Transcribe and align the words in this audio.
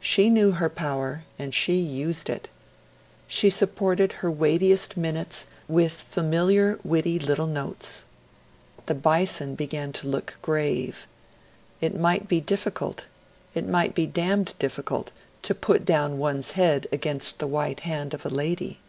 She 0.00 0.28
knew 0.28 0.50
her 0.50 0.68
power, 0.68 1.24
and 1.38 1.54
she 1.54 1.76
used 1.76 2.28
it. 2.28 2.50
She 3.26 3.48
supported 3.48 4.12
her 4.20 4.30
weightiest 4.30 4.94
minutes 4.94 5.46
with 5.68 5.90
familiar 5.94 6.78
witty 6.84 7.18
little 7.18 7.46
notes. 7.46 8.04
The 8.84 8.94
Bison 8.94 9.54
began 9.54 9.90
to 9.94 10.06
look 10.06 10.36
grave. 10.42 11.06
It 11.80 11.96
might 11.98 12.28
be 12.28 12.42
difficult 12.42 13.06
it 13.54 13.66
might 13.66 13.94
be 13.94 14.06
damned 14.06 14.52
difficult 14.58 15.12
to 15.40 15.54
put 15.54 15.86
down 15.86 16.18
one's 16.18 16.50
head 16.50 16.86
against 16.92 17.38
the 17.38 17.46
white 17.46 17.80
hand 17.80 18.12
of 18.12 18.26
a 18.26 18.28
lady 18.28 18.80